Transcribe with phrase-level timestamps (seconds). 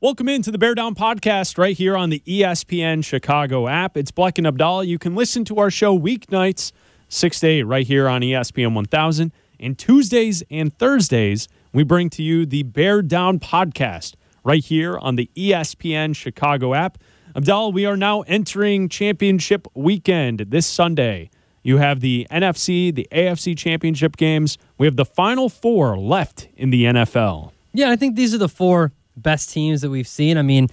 [0.00, 3.96] Welcome into the Bear Down podcast right here on the ESPN Chicago app.
[3.96, 4.84] It's Bleck and Abdallah.
[4.84, 6.70] You can listen to our show weeknights,
[7.08, 9.32] 6 to 8, right here on ESPN 1000.
[9.58, 14.14] And Tuesdays and Thursdays, we bring to you the Bear Down podcast
[14.44, 16.98] right here on the ESPN Chicago app.
[17.34, 21.28] Abdallah, we are now entering championship weekend this Sunday.
[21.64, 24.58] You have the NFC, the AFC championship games.
[24.78, 27.50] We have the final four left in the NFL.
[27.72, 28.92] Yeah, I think these are the four
[29.22, 30.38] best teams that we've seen.
[30.38, 30.68] I mean,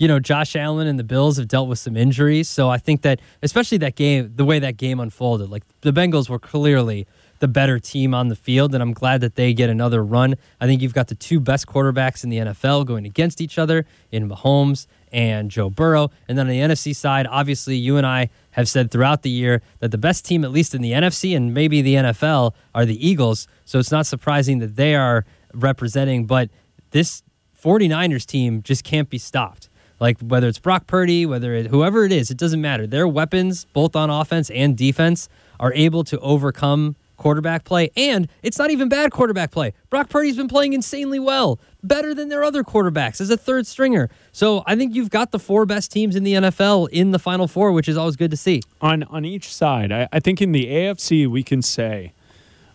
[0.00, 2.48] you know, Josh Allen and the Bills have dealt with some injuries.
[2.48, 6.28] So I think that, especially that game, the way that game unfolded, like the Bengals
[6.28, 7.06] were clearly
[7.40, 8.72] the better team on the field.
[8.72, 10.36] And I'm glad that they get another run.
[10.58, 13.84] I think you've got the two best quarterbacks in the NFL going against each other
[14.10, 16.10] in Mahomes and Joe Burrow.
[16.28, 19.60] And then on the NFC side, obviously, you and I have said throughout the year
[19.80, 23.06] that the best team, at least in the NFC and maybe the NFL, are the
[23.06, 23.48] Eagles.
[23.66, 26.26] So it's not surprising that they are representing.
[26.26, 26.48] But
[26.90, 27.22] this
[27.60, 29.68] 49ers team just can't be stopped.
[29.98, 32.86] Like whether it's Brock Purdy, whether it, whoever it is, it doesn't matter.
[32.86, 37.90] Their weapons, both on offense and defense, are able to overcome quarterback play.
[37.96, 39.74] And it's not even bad quarterback play.
[39.90, 44.08] Brock Purdy's been playing insanely well, better than their other quarterbacks as a third stringer.
[44.32, 47.46] So I think you've got the four best teams in the NFL in the Final
[47.46, 48.62] Four, which is always good to see.
[48.80, 52.12] On on each side, I, I think in the AFC we can say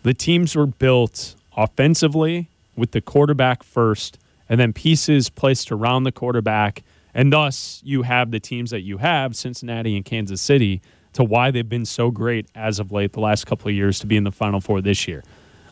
[0.04, 4.18] the teams were built offensively with the quarterback first,
[4.48, 6.82] and then pieces placed around the quarterback,
[7.14, 10.82] and thus you have the teams that you have, Cincinnati and Kansas City,
[11.14, 14.06] to why they've been so great as of late the last couple of years to
[14.06, 15.24] be in the Final Four this year.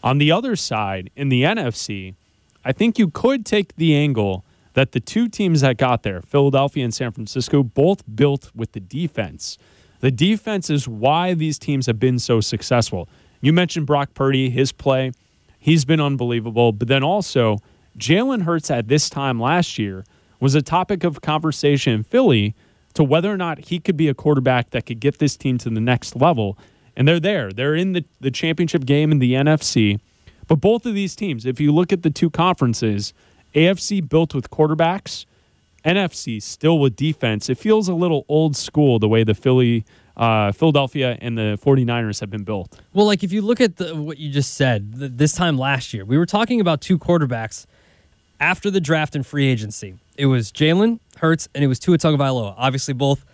[0.02, 2.14] On the other side, in the NFC,
[2.64, 6.84] I think you could take the angle that the two teams that got there, Philadelphia
[6.84, 9.58] and San Francisco, both built with the defense.
[10.00, 13.08] The defense is why these teams have been so successful.
[13.40, 15.12] You mentioned Brock Purdy, his play,
[15.58, 16.72] he's been unbelievable.
[16.72, 17.58] But then also,
[17.98, 20.04] Jalen Hurts at this time last year
[20.40, 22.54] was a topic of conversation in Philly
[22.94, 25.70] to whether or not he could be a quarterback that could get this team to
[25.70, 26.58] the next level.
[26.96, 27.50] And they're there.
[27.50, 30.00] They're in the, the championship game in the NFC.
[30.46, 33.12] But both of these teams, if you look at the two conferences,
[33.54, 35.26] AFC built with quarterbacks,
[35.84, 37.48] NFC still with defense.
[37.48, 39.84] It feels a little old school the way the Philly,
[40.16, 42.80] uh, Philadelphia and the 49ers have been built.
[42.92, 45.92] Well, like if you look at the, what you just said, th- this time last
[45.92, 47.66] year, we were talking about two quarterbacks
[48.44, 49.94] after the draft and free agency.
[50.18, 52.54] It was Jalen Hurts and it was Tua Tagovailoa.
[52.58, 53.24] Obviously, both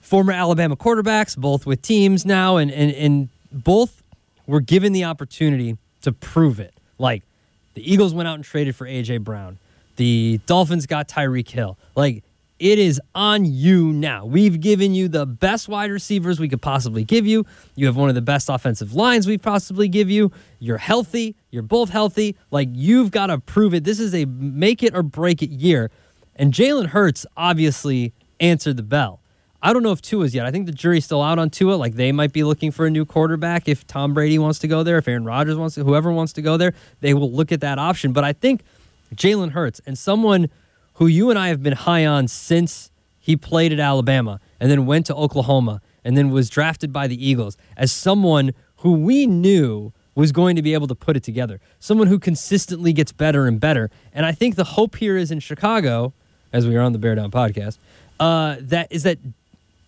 [0.00, 4.02] former Alabama quarterbacks, both with teams now, and and and both
[4.46, 6.72] were given the opportunity to prove it.
[6.98, 7.22] Like
[7.74, 9.58] the Eagles went out and traded for AJ Brown.
[9.96, 11.76] The Dolphins got Tyreek Hill.
[11.94, 12.24] Like
[12.58, 14.24] it is on you now.
[14.24, 17.44] We've given you the best wide receivers we could possibly give you.
[17.74, 20.32] You have one of the best offensive lines we possibly give you.
[20.58, 21.36] You're healthy.
[21.50, 22.36] You're both healthy.
[22.50, 23.84] Like you've got to prove it.
[23.84, 25.90] This is a make it or break it year.
[26.34, 29.20] And Jalen Hurts obviously answered the bell.
[29.62, 30.46] I don't know if Tua's yet.
[30.46, 31.74] I think the jury's still out on Tua.
[31.74, 34.82] Like they might be looking for a new quarterback if Tom Brady wants to go
[34.82, 37.60] there, if Aaron Rodgers wants to, whoever wants to go there, they will look at
[37.60, 38.12] that option.
[38.12, 38.62] But I think
[39.14, 40.48] Jalen Hurts and someone
[40.96, 44.86] who you and I have been high on since he played at Alabama and then
[44.86, 49.92] went to Oklahoma and then was drafted by the Eagles as someone who we knew
[50.14, 51.60] was going to be able to put it together.
[51.78, 53.90] Someone who consistently gets better and better.
[54.14, 56.14] And I think the hope here is in Chicago,
[56.52, 57.78] as we are on the Bear Down podcast,
[58.18, 59.18] uh, that is that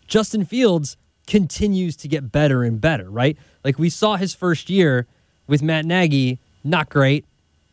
[0.07, 3.39] Justin Fields continues to get better and better, right?
[3.65, 5.07] Like we saw his first year
[5.47, 7.25] with Matt Nagy, not great.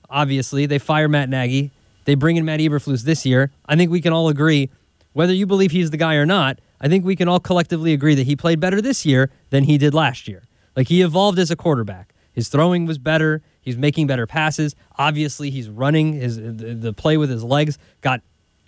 [0.09, 1.71] Obviously, they fire Matt Nagy.
[2.05, 3.51] They bring in Matt Eberflus this year.
[3.65, 4.69] I think we can all agree,
[5.13, 8.15] whether you believe he's the guy or not, I think we can all collectively agree
[8.15, 10.43] that he played better this year than he did last year.
[10.75, 12.13] Like he evolved as a quarterback.
[12.33, 13.41] His throwing was better.
[13.61, 14.75] He's making better passes.
[14.97, 16.13] Obviously, he's running.
[16.13, 18.21] His the, play with his legs got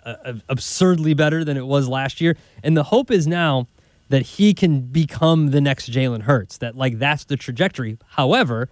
[0.04, 2.36] uh, absurdly better than it was last year.
[2.62, 3.68] And the hope is now
[4.08, 6.56] that he can become the next Jalen Hurts.
[6.58, 7.98] That like that's the trajectory.
[8.08, 8.70] However,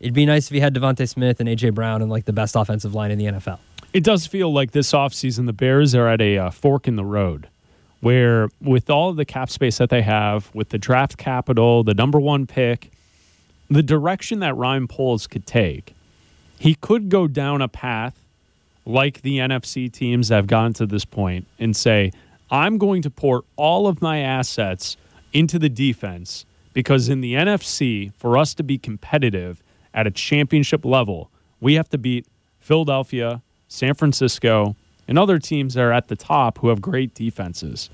[0.00, 2.56] it'd be nice if he had DeVonta Smith and AJ Brown and like the best
[2.56, 3.58] offensive line in the NFL.
[3.92, 7.04] It does feel like this offseason the Bears are at a uh, fork in the
[7.04, 7.48] road
[8.00, 11.94] where, with all of the cap space that they have, with the draft capital, the
[11.94, 12.90] number one pick,
[13.68, 15.94] the direction that Ryan Poles could take,
[16.58, 18.18] he could go down a path
[18.84, 22.12] like the NFC teams have gotten to this point and say,
[22.50, 24.96] I'm going to pour all of my assets
[25.32, 29.62] into the defense because in the NFC, for us to be competitive
[29.94, 31.30] at a championship level,
[31.60, 32.26] we have to beat
[32.58, 33.42] Philadelphia,
[33.72, 34.76] San Francisco,
[35.08, 37.90] and other teams that are at the top who have great defenses.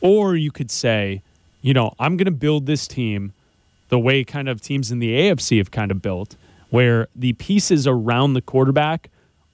[0.00, 1.22] Or you could say,
[1.62, 3.32] you know, I'm going to build this team
[3.88, 6.36] the way kind of teams in the AFC have kind of built,
[6.68, 9.10] where the pieces around the quarterback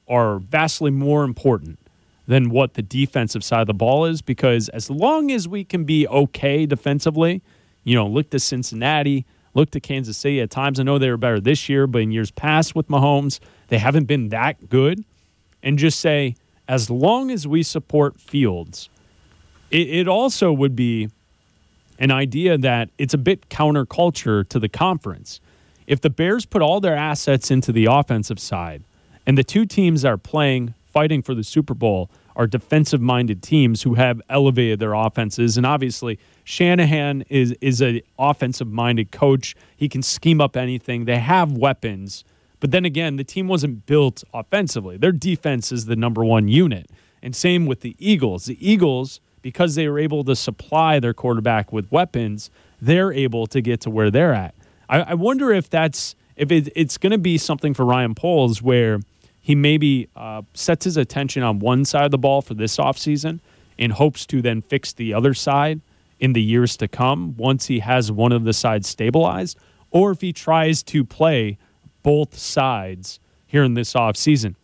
[0.08, 1.78] are vastly more important
[2.26, 5.84] than what the defensive side of the ball is because as long as we can
[5.84, 7.42] be okay defensively,
[7.84, 9.24] you know, look to Cincinnati,
[9.54, 10.80] look to Kansas City at times.
[10.80, 13.38] I know they were better this year, but in years past with Mahomes,
[13.68, 15.04] they haven't been that good.
[15.62, 16.36] And just say,
[16.68, 18.88] as long as we support Fields,
[19.70, 21.10] it, it also would be
[21.98, 25.40] an idea that it's a bit counterculture to the conference.
[25.86, 28.84] If the Bears put all their assets into the offensive side
[29.26, 33.82] and the two teams are playing, fighting for the Super Bowl, are defensive minded teams
[33.82, 35.56] who have elevated their offenses.
[35.56, 39.54] And obviously, Shanahan is, is an offensive minded coach.
[39.76, 42.24] He can scheme up anything, they have weapons.
[42.60, 44.96] But then again, the team wasn't built offensively.
[44.96, 46.90] Their defense is the number one unit.
[47.22, 48.44] And same with the Eagles.
[48.44, 53.60] The Eagles, because they were able to supply their quarterback with weapons, they're able to
[53.60, 54.54] get to where they're at.
[54.88, 58.62] I, I wonder if that's if it, it's going to be something for Ryan Poles
[58.62, 59.00] where
[59.40, 63.40] he maybe uh, sets his attention on one side of the ball for this offseason
[63.78, 65.80] and hopes to then fix the other side
[66.18, 69.58] in the years to come once he has one of the sides stabilized,
[69.90, 71.58] or if he tries to play
[72.02, 74.54] both sides here in this offseason.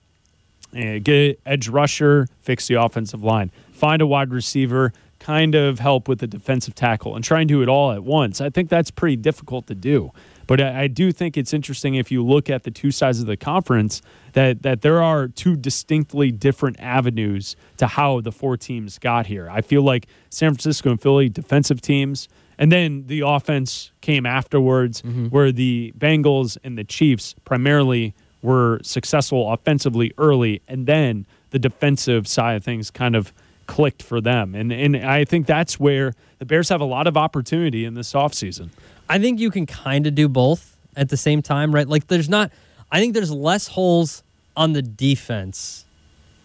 [0.76, 6.08] Uh, get edge rusher, fix the offensive line, find a wide receiver, kind of help
[6.08, 8.40] with the defensive tackle, and try and do it all at once.
[8.40, 10.12] I think that's pretty difficult to do.
[10.46, 13.26] But I, I do think it's interesting if you look at the two sides of
[13.26, 14.02] the conference
[14.34, 19.48] that that there are two distinctly different avenues to how the four teams got here.
[19.50, 25.02] I feel like San Francisco and Philly defensive teams, and then the offense came afterwards,
[25.02, 25.26] Mm-hmm.
[25.26, 32.26] where the Bengals and the Chiefs primarily were successful offensively early, and then the defensive
[32.28, 33.32] side of things kind of
[33.66, 34.54] clicked for them.
[34.54, 38.12] And and I think that's where the Bears have a lot of opportunity in this
[38.12, 38.68] offseason.
[39.08, 41.88] I think you can kind of do both at the same time, right?
[41.88, 42.52] Like there's not
[42.92, 44.22] I think there's less holes
[44.56, 45.84] on the defense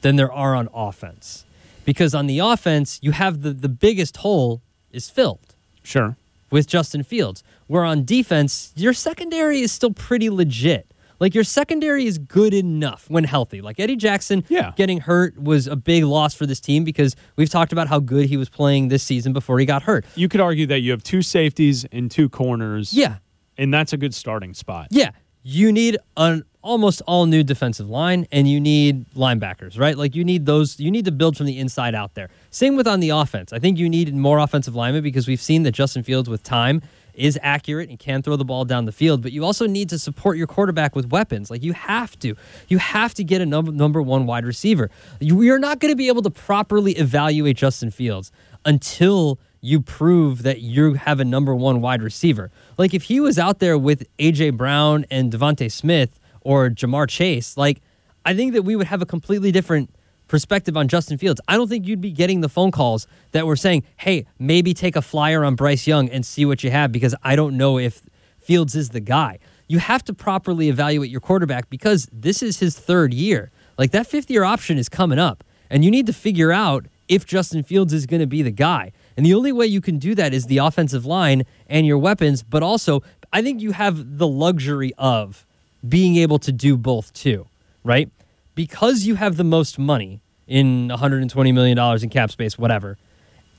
[0.01, 1.45] than there are on offense.
[1.85, 4.61] Because on the offense, you have the the biggest hole
[4.91, 5.50] is filled
[5.83, 6.15] Sure.
[6.49, 7.43] with Justin Fields.
[7.67, 10.87] Where on defense, your secondary is still pretty legit.
[11.19, 13.61] Like your secondary is good enough when healthy.
[13.61, 14.71] Like Eddie Jackson Yeah.
[14.75, 18.25] getting hurt was a big loss for this team because we've talked about how good
[18.25, 20.03] he was playing this season before he got hurt.
[20.15, 22.91] You could argue that you have two safeties and two corners.
[22.91, 23.17] Yeah.
[23.57, 24.87] And that's a good starting spot.
[24.89, 25.11] Yeah,
[25.43, 29.97] you need an almost all new defensive line and you need linebackers, right?
[29.97, 32.29] Like you need those you need to build from the inside out there.
[32.51, 33.53] Same with on the offense.
[33.53, 36.81] I think you need more offensive linemen because we've seen that Justin Fields with time
[37.13, 39.97] is accurate and can throw the ball down the field, but you also need to
[39.97, 41.49] support your quarterback with weapons.
[41.49, 42.35] Like you have to.
[42.67, 44.89] You have to get a number number 1 wide receiver.
[45.19, 48.31] You, you're not going to be able to properly evaluate Justin Fields
[48.65, 52.51] until you prove that you have a number one wide receiver.
[52.77, 57.55] Like if he was out there with AJ Brown and DeVonta Smith or Ja'Marr Chase,
[57.55, 57.81] like
[58.25, 59.93] I think that we would have a completely different
[60.31, 61.41] perspective on Justin Fields.
[61.49, 64.95] I don't think you'd be getting the phone calls that were saying, "Hey, maybe take
[64.95, 68.03] a flyer on Bryce Young and see what you have," because I don't know if
[68.39, 69.39] Fields is the guy.
[69.67, 73.51] You have to properly evaluate your quarterback because this is his third year.
[73.77, 77.25] Like that fifth year option is coming up, and you need to figure out if
[77.25, 78.93] Justin Fields is going to be the guy.
[79.17, 82.41] And the only way you can do that is the offensive line and your weapons,
[82.41, 83.03] but also
[83.33, 85.45] I think you have the luxury of
[85.87, 87.47] being able to do both too,
[87.83, 88.09] right?
[88.55, 92.97] Because you have the most money in $120 million in cap space, whatever,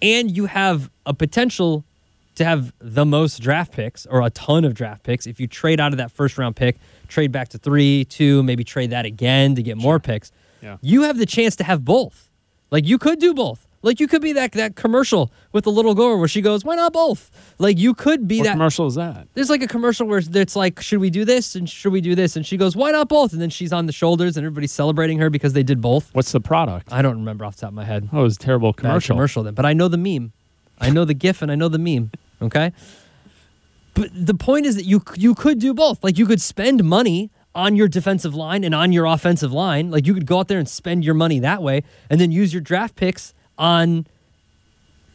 [0.03, 1.85] and you have a potential
[2.35, 5.27] to have the most draft picks or a ton of draft picks.
[5.27, 6.77] If you trade out of that first round pick,
[7.09, 10.33] trade back to three, two, maybe trade that again to get more picks,
[10.63, 10.77] Yeah.
[10.81, 12.31] you have the chance to have both.
[12.71, 13.67] Like you could do both.
[13.85, 16.77] Like you could be that that commercial with the little girl where she goes, "Why
[16.77, 19.27] not both?" Like you could be What that commercial is that?
[19.35, 22.15] there's like a commercial where it's like, should we do this and should we do
[22.15, 22.37] this?
[22.37, 23.33] And she goes, why not both?
[23.33, 26.15] And then she's on the shoulders and everybody's celebrating her because they did both.
[26.15, 26.93] What's the product?
[26.93, 28.09] I don't remember off the top of my head.
[28.13, 29.15] Oh, it was a terrible Bad commercial.
[29.17, 30.33] commercial then, but I know the meme.
[30.81, 32.11] I know the GIF and I know the meme.
[32.41, 32.73] Okay,
[33.95, 36.03] but the point is that you you could do both.
[36.03, 39.91] Like you could spend money on your defensive line and on your offensive line.
[39.91, 42.53] Like you could go out there and spend your money that way, and then use
[42.55, 44.05] your draft picks on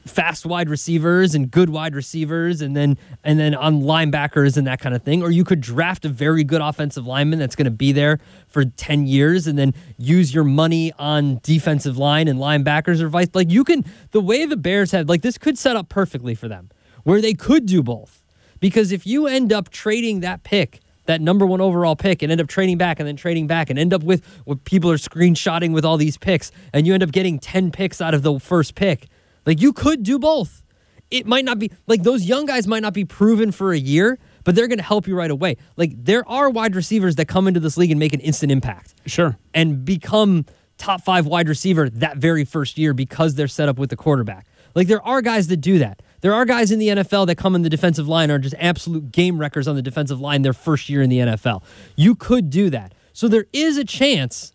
[0.05, 4.79] fast wide receivers and good wide receivers and then and then on linebackers and that
[4.79, 5.21] kind of thing.
[5.21, 8.63] Or you could draft a very good offensive lineman that's going to be there for
[8.63, 13.51] 10 years and then use your money on defensive line and linebackers or vice like
[13.51, 16.69] you can the way the bears have like this could set up perfectly for them
[17.03, 18.23] where they could do both.
[18.61, 22.39] Because if you end up trading that pick that number one overall pick and end
[22.39, 25.73] up trading back and then trading back and end up with what people are screenshotting
[25.73, 28.75] with all these picks and you end up getting 10 picks out of the first
[28.75, 29.07] pick
[29.45, 30.63] like you could do both.
[31.09, 34.19] It might not be like those young guys might not be proven for a year,
[34.43, 35.55] but they're going to help you right away.
[35.77, 38.93] Like there are wide receivers that come into this league and make an instant impact
[39.05, 39.37] Sure.
[39.53, 40.45] and become
[40.77, 44.45] top five wide receiver that very first year because they're set up with the quarterback.
[44.75, 46.01] Like there are guys that do that.
[46.21, 49.11] There are guys in the NFL that come in the defensive line are just absolute
[49.11, 51.63] game wreckers on the defensive line their first year in the NFL.
[51.95, 52.93] You could do that.
[53.13, 54.53] So there is a chance.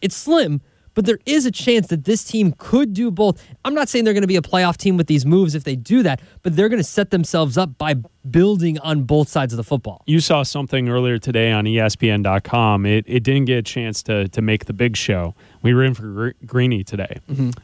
[0.00, 0.60] It's slim,
[0.94, 3.42] but there is a chance that this team could do both.
[3.64, 5.76] I'm not saying they're going to be a playoff team with these moves if they
[5.76, 7.94] do that, but they're going to set themselves up by
[8.28, 10.02] building on both sides of the football.
[10.06, 12.86] You saw something earlier today on ESPN.com.
[12.86, 15.34] It, it didn't get a chance to, to make the big show.
[15.62, 17.20] We were in for Gre- Greeny today.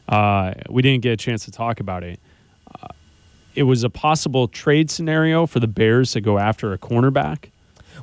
[0.07, 2.19] Uh, we didn't get a chance to talk about it.
[3.59, 7.49] It was a possible trade scenario for the Bears to go after a cornerback.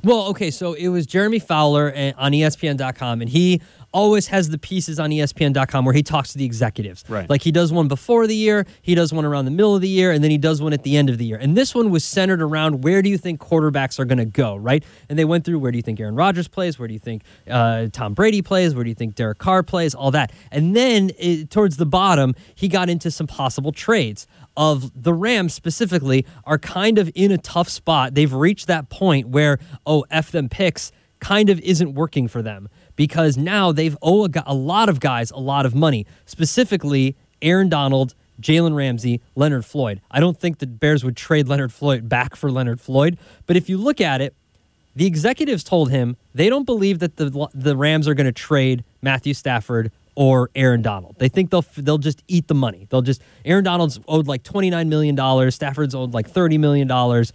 [0.05, 4.59] Well, okay, so it was Jeremy Fowler uh, on ESPN.com, and he always has the
[4.59, 7.05] pieces on ESPN.com where he talks to the executives.
[7.09, 7.29] Right.
[7.29, 9.89] Like he does one before the year, he does one around the middle of the
[9.89, 11.39] year, and then he does one at the end of the year.
[11.39, 14.57] And this one was centered around where do you think quarterbacks are going to go,
[14.57, 14.85] right?
[15.09, 17.23] And they went through where do you think Aaron Rodgers plays, where do you think
[17.49, 20.33] uh, Tom Brady plays, where do you think Derek Carr plays, all that.
[20.51, 24.27] And then it, towards the bottom, he got into some possible trades
[24.57, 28.15] of the Rams specifically are kind of in a tough spot.
[28.15, 32.69] They've reached that point where, oh, F them picks kind of isn't working for them
[32.97, 37.69] because now they've owe a, a lot of guys a lot of money, specifically Aaron
[37.69, 40.01] Donald, Jalen Ramsey, Leonard Floyd.
[40.11, 43.69] I don't think the Bears would trade Leonard Floyd back for Leonard Floyd, but if
[43.69, 44.35] you look at it,
[44.95, 48.83] the executives told him they don't believe that the the Rams are going to trade
[49.03, 51.17] Matthew Stafford or Aaron Donald.
[51.19, 52.87] They think they'll they'll just eat the money.
[52.91, 55.55] They'll just Aaron Donald's owed like twenty nine million dollars.
[55.55, 57.33] Stafford's owed like thirty million dollars.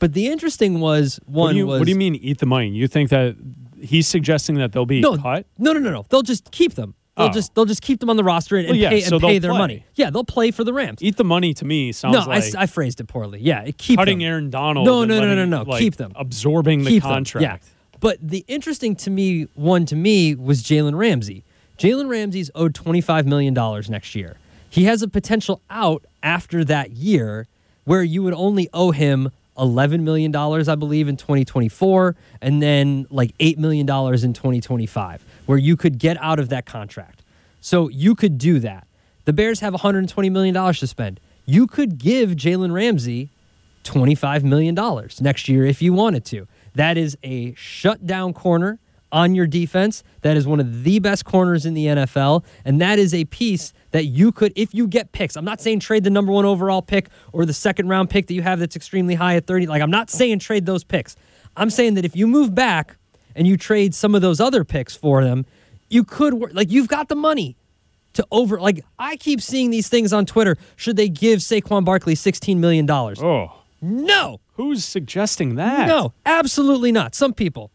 [0.00, 2.46] But the interesting was one What do, you, was what do you mean eat the
[2.46, 2.68] money?
[2.68, 3.36] You think that
[3.82, 5.46] he's suggesting that they'll be no, cut?
[5.58, 6.04] no, no, no, no.
[6.08, 6.94] They'll just keep them.
[7.16, 7.32] They'll Oh.
[7.32, 9.38] just they'll just keep them on the roster and, Well, yeah, pay, so and pay
[9.40, 9.58] their play.
[9.58, 9.84] money.
[9.96, 11.02] Yeah, they'll play for the Rams.
[11.02, 13.40] Eat the money to me sounds no, like I I, phrased it poorly.
[13.42, 14.28] Yeah, it- keep cutting them.
[14.28, 14.86] Aaron Donald.
[14.86, 16.12] No, no, no, no, no, like, keep them.
[16.14, 17.42] Absorbing the Keep them, contract.
[17.42, 17.56] Yeah.
[18.00, 21.42] But the interesting to me one to me was Jalen Ramsey.
[21.76, 24.36] Jalen Ramsey's owed twenty five million dollars next year.
[24.70, 27.48] He has a potential out after that year
[27.84, 32.16] where you would only owe him eleven million dollars, I believe, in twenty twenty four,
[32.40, 36.38] and then like eight million dollars in twenty twenty five, where you could get out
[36.38, 37.22] of that contract.
[37.60, 38.86] So you could do that.
[39.24, 41.20] The Bears have one hundred and twenty million dollars to spend.
[41.44, 43.30] You could give Jalen Ramsey
[43.84, 44.74] $25 million
[45.20, 46.46] next year if you wanted to.
[46.74, 48.78] That is a shutdown corner
[49.10, 50.02] on your defense.
[50.22, 52.44] That is one of the best corners in the NFL.
[52.64, 55.80] And that is a piece that you could, if you get picks, I'm not saying
[55.80, 58.76] trade the number one overall pick or the second round pick that you have that's
[58.76, 59.66] extremely high at 30.
[59.66, 61.16] Like, I'm not saying trade those picks.
[61.56, 62.96] I'm saying that if you move back
[63.34, 65.46] and you trade some of those other picks for them,
[65.88, 66.50] you could work.
[66.52, 67.56] Like, you've got the money
[68.12, 68.60] to over.
[68.60, 70.56] Like, I keep seeing these things on Twitter.
[70.76, 72.90] Should they give Saquon Barkley $16 million?
[72.90, 74.40] Oh, No.
[74.54, 75.86] who's suggesting that?
[75.86, 77.14] No, absolutely not.
[77.14, 77.70] Some people.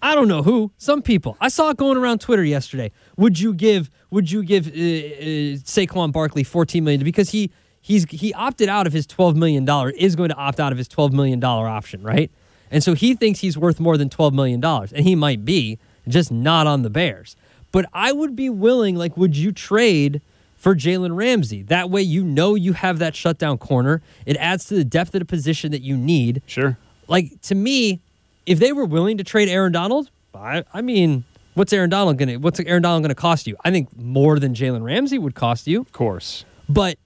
[0.00, 0.70] I don't know who.
[0.78, 1.36] Some people.
[1.40, 2.92] I saw it going around Twitter yesterday.
[3.16, 3.90] Would you give?
[4.10, 7.50] Would you give uh, uh, Saquon Barkley fourteen million because he
[7.80, 10.78] he's he opted out of his twelve million dollar is going to opt out of
[10.78, 12.30] his twelve million dollar option, right?
[12.70, 15.78] And so he thinks he's worth more than twelve million dollars, and he might be
[16.06, 17.34] just not on the Bears.
[17.72, 18.94] But I would be willing.
[18.96, 20.20] Like, would you trade?
[20.56, 21.62] For Jalen Ramsey.
[21.62, 24.02] That way, you know you have that shutdown corner.
[24.26, 26.76] It adds to the depth of the position that you need Sure.
[27.06, 28.00] like to me,
[28.48, 31.24] if they were willing to trade Aaron Donald, I, I mean,
[31.54, 33.56] what's Aaron Donald gonna what's Aaron Donald gonna cost you?
[33.64, 35.80] I think more than Jalen Ramsey would cost you.
[35.80, 36.44] Of course.
[36.68, 36.98] But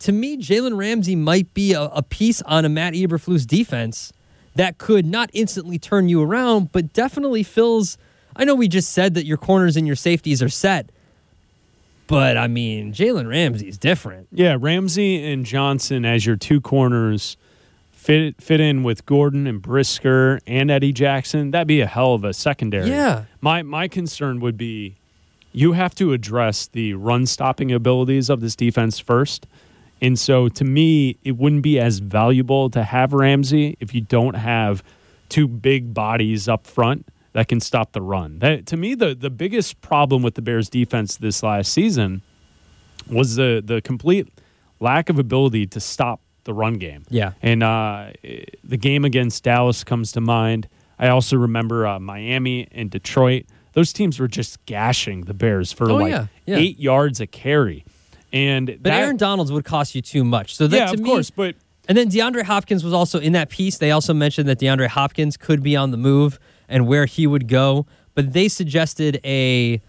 [0.00, 4.12] to me, Jalen Ramsey might be a, a piece on a Matt Eberflus defense
[4.56, 7.96] that could not instantly turn you around, but definitely fills.
[8.34, 10.90] I know we just said that your corners and your safeties are set,
[12.06, 14.28] but I mean, Jalen Ramsey's different.
[14.32, 17.36] Yeah, Ramsey and Johnson as your two corners
[18.00, 21.50] fit fit in with Gordon and Brisker and Eddie Jackson.
[21.50, 22.88] That'd be a hell of a secondary.
[22.88, 23.24] Yeah.
[23.40, 24.96] My my concern would be
[25.52, 29.46] you have to address the run stopping abilities of this defense first.
[30.00, 34.34] And so to me, it wouldn't be as valuable to have Ramsey if you don't
[34.34, 34.82] have
[35.28, 38.38] two big bodies up front that can stop the run.
[38.38, 42.22] That to me the the biggest problem with the Bears defense this last season
[43.10, 44.26] was the the complete
[44.80, 47.04] lack of ability to stop the run game.
[47.08, 47.32] Yeah.
[47.42, 48.10] And uh,
[48.64, 50.68] the game against Dallas comes to mind.
[50.98, 53.46] I also remember uh, Miami and Detroit.
[53.72, 56.56] Those teams were just gashing the Bears for Oh, like yeah, yeah.
[56.56, 57.84] eight yards a carry.
[58.32, 60.56] And But that, Aaron Donald's would cost you too much.
[60.56, 61.54] So that yeah, to of me, course, but
[61.88, 63.78] And then DeAndre Hopkins was also in that piece.
[63.78, 66.38] They also mentioned that DeAndre Hopkins could be on the move
[66.68, 67.86] and where he would go.
[68.14, 69.80] But they suggested a,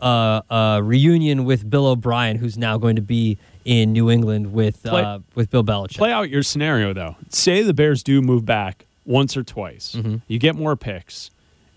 [0.00, 4.82] uh, a reunion with Bill O'Brien, who's now going to be in New England with
[4.82, 5.96] Play- uh, with Bill Belichick.
[5.98, 7.16] play out your scenario though.
[7.28, 9.94] Say the Bears do move back once or twice.
[9.96, 10.16] Mm-hmm.
[10.28, 11.30] You get more picks,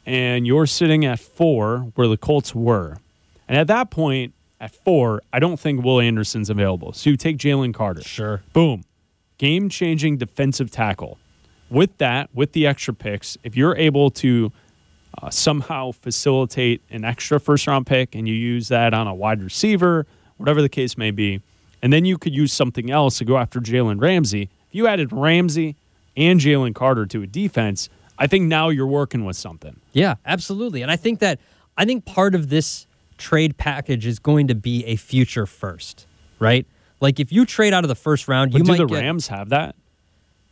[0.05, 2.97] and you're sitting at four where the Colts were.
[3.47, 6.93] And at that point, at four, I don't think Will Anderson's available.
[6.93, 8.01] So you take Jalen Carter.
[8.01, 8.41] Sure.
[8.53, 8.83] Boom.
[9.37, 11.17] Game changing defensive tackle.
[11.69, 14.51] With that, with the extra picks, if you're able to
[15.21, 19.41] uh, somehow facilitate an extra first round pick and you use that on a wide
[19.41, 20.05] receiver,
[20.37, 21.41] whatever the case may be,
[21.83, 24.43] and then you could use something else to go after Jalen Ramsey.
[24.69, 25.75] If you added Ramsey
[26.17, 29.79] and Jalen Carter to a defense, I think now you're working with something.
[29.91, 30.81] Yeah, absolutely.
[30.81, 31.39] And I think that
[31.77, 32.87] I think part of this
[33.17, 36.07] trade package is going to be a future first,
[36.39, 36.65] right?
[36.99, 39.01] Like if you trade out of the first round, But you do might the get,
[39.01, 39.75] Rams have that?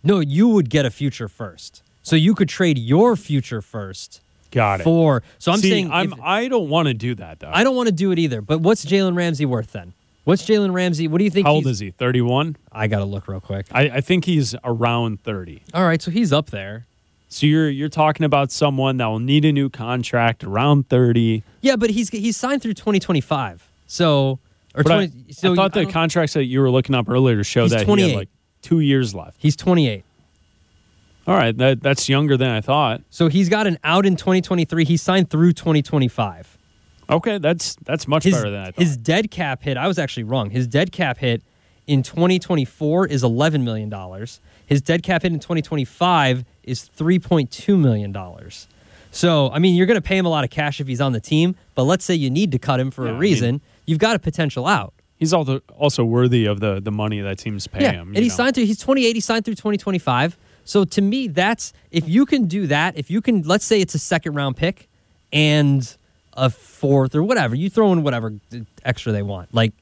[0.04, 1.82] no, you would get a future first.
[2.04, 4.84] So you could trade your future first Got it.
[4.84, 5.22] for.
[5.38, 7.52] So I'm See, saying I'm, if- I don't want to do that though.
[7.54, 8.42] I don't want to do it either.
[8.42, 9.94] But what's Jalen Ramsey worth then?
[10.24, 11.08] What's Jalen Ramsey?
[11.08, 11.48] What do you think?
[11.48, 11.92] How old is he?
[11.92, 12.56] 31.
[12.72, 13.66] I gotta look real quick.
[13.72, 15.64] I, I think he's around 30.
[15.74, 16.86] All right, so he's up there.
[17.30, 21.44] So you're you're talking about someone that will need a new contract around 30.
[21.62, 23.68] Yeah, but he's he's signed through 2025.
[23.88, 24.40] So
[24.76, 27.38] or But I, so I thought the don't- contracts that you were looking up earlier
[27.38, 28.30] to show that he had like
[28.62, 29.38] two years left.
[29.40, 30.04] he's 28.
[31.28, 33.02] All right, that that's younger than I thought.
[33.10, 34.86] So he's got an out in 2023.
[34.86, 36.51] He signed through 2025.
[37.12, 38.80] Okay, that's that's much His, better than I thought.
[38.80, 40.50] his dead cap hit, I was actually wrong.
[40.50, 41.44] His dead cap hit
[41.88, 43.92] in 2024 is $11 million.
[44.66, 48.16] His dead cap hit in 2025 is $3.2 million.
[49.12, 51.12] So, I mean, you're going to pay him a lot of cash if he's on
[51.12, 53.20] the team, but let's say you need to cut him for Yeah, I a mean-
[53.22, 53.62] reason.
[53.86, 54.94] You've got a potential out.
[55.20, 58.08] he's also also worthy of the the money that teams pay yeah, him.
[58.10, 58.36] and he know.
[58.36, 58.66] signed through.
[58.66, 59.16] He's 28.
[59.16, 60.38] He signed through 2025.
[60.64, 62.96] So to me, that's if you can do that.
[62.96, 64.88] If you can, let's say it's a second round pick
[65.34, 65.98] and
[66.34, 67.56] a fourth or whatever.
[67.56, 68.34] You throw in whatever
[68.84, 69.54] extra they want.
[69.54, 69.74] Like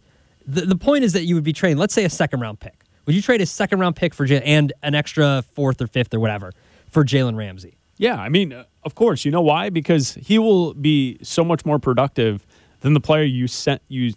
[0.48, 1.78] the the point is that you would be trading.
[1.78, 2.76] Let's say a second round pick.
[3.06, 6.14] Would you trade a second round pick for J- and an extra fourth or fifth
[6.14, 6.52] or whatever
[6.92, 7.76] for Jalen Ramsey?
[7.98, 9.26] Yeah, I mean, uh, of course.
[9.26, 9.70] You know why?
[9.70, 12.46] Because he will be so much more productive
[12.82, 14.14] than the player you sent you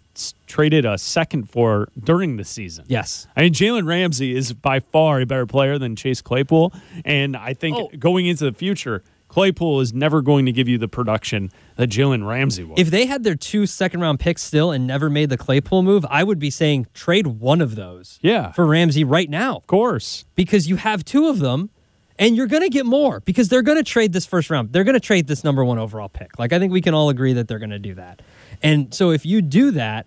[0.47, 2.85] traded a second for during the season.
[2.87, 3.27] Yes.
[3.35, 6.71] I mean, Jalen Ramsey is by far a better player than Chase Claypool,
[7.03, 7.89] and I think Oh.
[7.99, 12.27] going into the future, Claypool is never going to give you the production that Jalen
[12.27, 12.75] Ramsey will.
[12.77, 16.05] If they had their two second round picks still and never made the Claypool move,
[16.07, 18.19] I would be saying trade one of those.
[18.21, 18.51] Yeah.
[18.51, 19.55] For Ramsey right now.
[19.55, 21.71] of course, because you have two of them
[22.19, 24.71] and you're going to get more because they're going to trade this first round.
[24.71, 26.37] They're going to trade this number one overall pick.
[26.37, 28.21] Like, I think we can all agree that they're going to do that.
[28.61, 30.05] And so if you do that,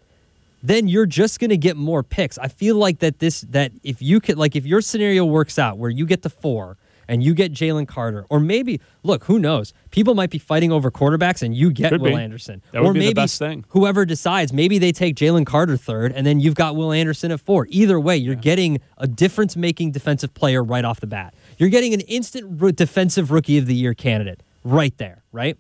[0.63, 2.39] then you're just going to get more picks.
[2.39, 5.79] I feel like that this, that if you could, like, if your scenario works out
[5.79, 6.77] where you get the four
[7.09, 9.73] and you get Jalen Carter, or maybe, look, who knows?
[9.91, 12.23] People might be fighting over quarterbacks and you get Could Will be.
[12.23, 12.63] Anderson.
[12.73, 13.65] That would or be the maybe best thing.
[13.69, 17.41] whoever decides, maybe they take Jalen Carter third, and then you've got Will Anderson at
[17.41, 17.67] four.
[17.71, 21.35] Either way, you're getting a difference making defensive player right off the bat.
[21.59, 25.57] You're getting an instant defensive rookie of the year candidate right there, right?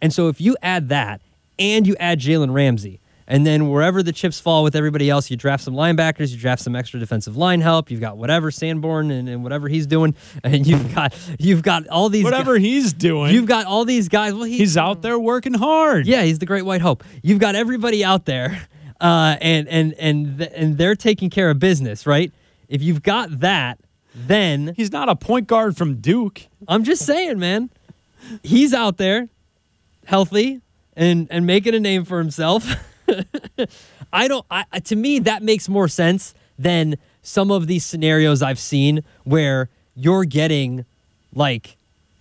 [0.00, 1.20] And so if you add that
[1.58, 3.00] and you add Jalen Ramsey,
[3.32, 6.60] and then wherever the chips fall with everybody else, you draft some linebackers, you draft
[6.60, 7.90] some extra defensive line help.
[7.90, 10.14] You've got whatever Sanborn and, and whatever he's doing,
[10.44, 14.10] and you've got you've got all these whatever guys- he's doing, you've got all these
[14.10, 14.34] guys.
[14.34, 16.06] Well, he, he's out there working hard.
[16.06, 17.04] yeah, he's the Great White Hope.
[17.22, 18.68] You've got everybody out there,
[19.00, 22.30] uh, and and and th- and they're taking care of business, right?
[22.68, 23.78] If you've got that,
[24.14, 26.48] then he's not a point guard from Duke.
[26.68, 27.70] I'm just saying, man,
[28.42, 29.30] he's out there,
[30.04, 30.60] healthy
[30.94, 32.70] and and making a name for himself.
[34.12, 34.44] I don't.
[34.50, 39.68] I, to me, that makes more sense than some of these scenarios I've seen where
[39.94, 40.84] you're getting
[41.34, 41.76] like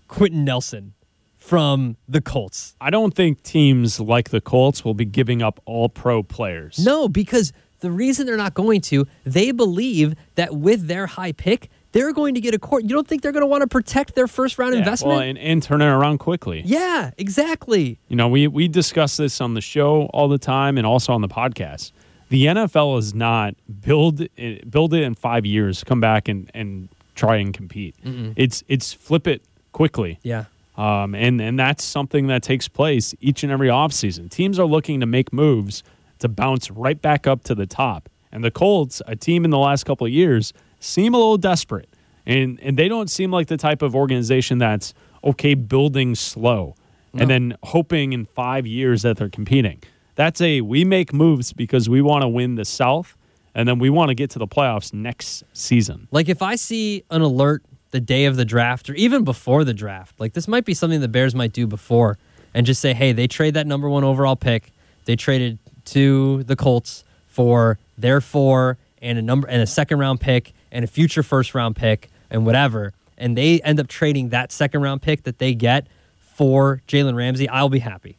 [0.08, 0.94] Quenton Nelson
[1.38, 2.76] from the Colts.
[2.80, 6.80] I don't think teams like the Colts will be giving up all pro players.
[6.80, 11.70] No, because the reason they're not going to, they believe that with their high pick,
[11.94, 12.84] they're going to get a court.
[12.84, 15.18] You don't think they're going to want to protect their first round Yeah, investment?
[15.18, 16.62] Well, and, and turn it around quickly.
[16.66, 18.00] yeah, exactly.
[18.08, 21.22] You know, we we discuss this on the show all the time and also on
[21.22, 21.92] the podcast.
[22.30, 26.88] The NFL is not build it, build it in five years, come back and, and
[27.16, 27.96] try and compete.
[28.38, 29.42] It's it's flip it
[29.74, 30.20] quickly.
[30.24, 30.46] Yeah.
[30.78, 34.32] Um, and, and that's something that takes place each and every offseason.
[34.32, 35.84] Teams are looking to make moves
[36.20, 38.08] to bounce right back up to the top.
[38.32, 41.88] And the Colts, a team in the last couple of years, seem a little desperate.
[42.26, 46.76] And, and they don't seem like the type of organization that's okay building slow
[47.14, 47.22] No.
[47.22, 49.82] and then hoping in five years that they're competing.
[50.16, 53.16] That's a we make moves because we want to win the South
[53.56, 56.08] and then we want to get to the playoffs next season.
[56.12, 59.74] Like if I see an alert the day of the draft or even before the
[59.74, 62.18] draft, like this might be something the Bears might do before
[62.54, 64.72] and just say, hey, they trade that number one overall pick.
[65.06, 70.22] They traded to the Colts for their four and a number and a second round
[70.22, 72.94] pick and a future first round pick and whatever.
[73.18, 75.88] And they end up trading that second round pick that they get
[76.20, 77.48] for Jalen Ramsey.
[77.50, 78.18] I'll be happy.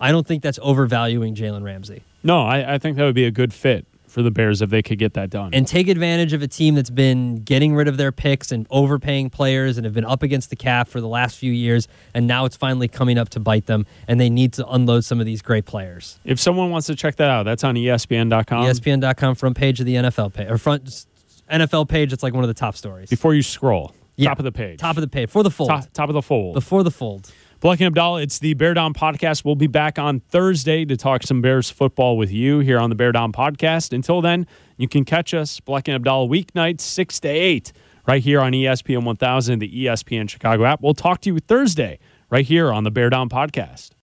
[0.00, 2.02] I don't think that's overvaluing Jalen Ramsey.
[2.22, 4.82] No, I, I think that would be a good fit for the Bears if they
[4.82, 5.50] could get that done.
[5.52, 9.30] And take advantage of a team that's been getting rid of their picks and overpaying
[9.30, 11.88] players and have been up against the cap for the last few years.
[12.14, 13.86] And now it's finally coming up to bite them.
[14.06, 16.18] And they need to unload some of these great players.
[16.24, 18.64] if someone wants to check that out, that's on ESPN.com.
[18.66, 21.06] ESPN.com front page of the NFL page or front
[21.50, 22.12] NFL page.
[22.12, 23.08] It's like one of the top stories.
[23.10, 24.28] Before you scroll, Yeah.
[24.30, 24.78] top of the page.
[24.78, 25.70] Top of the page for the fold.
[25.70, 26.54] top, top of the fold.
[26.54, 27.30] Before the fold.
[27.60, 29.44] Black and Abdallah, it's the Bear Down Podcast.
[29.44, 32.94] We'll be back on Thursday to talk some Bears football with you here on the
[32.94, 33.92] Bear Down Podcast.
[33.92, 37.72] Until then, you can catch us, Black and Abdallah, weeknights 6 to 8,
[38.06, 40.80] right here on ESPN 1000, the ESPN Chicago app.
[40.82, 41.98] We'll talk to you Thursday,
[42.30, 43.90] right here on the Bear Down Podcast.